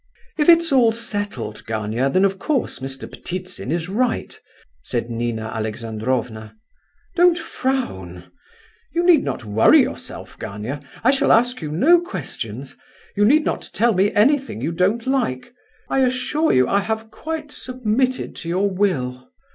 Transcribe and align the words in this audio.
"If 0.35 0.49
it's 0.49 0.71
all 0.71 0.91
settled, 0.91 1.63
Gania, 1.67 2.09
then 2.09 2.25
of 2.25 2.39
course 2.39 2.79
Mr. 2.79 3.07
Ptitsin 3.07 3.71
is 3.71 3.87
right," 3.87 4.35
said 4.81 5.11
Nina 5.11 5.45
Alexandrovna. 5.53 6.55
"Don't 7.15 7.37
frown. 7.37 8.31
You 8.93 9.03
need 9.05 9.21
not 9.23 9.45
worry 9.45 9.81
yourself, 9.83 10.39
Gania; 10.39 10.79
I 11.03 11.11
shall 11.11 11.31
ask 11.31 11.61
you 11.61 11.69
no 11.69 12.01
questions. 12.01 12.75
You 13.15 13.25
need 13.25 13.45
not 13.45 13.69
tell 13.73 13.93
me 13.93 14.11
anything 14.13 14.59
you 14.59 14.71
don't 14.71 15.05
like. 15.05 15.53
I 15.87 15.99
assure 15.99 16.51
you 16.51 16.67
I 16.67 16.79
have 16.79 17.11
quite 17.11 17.51
submitted 17.51 18.35
to 18.37 18.49
your 18.49 18.71
will." 18.71 19.29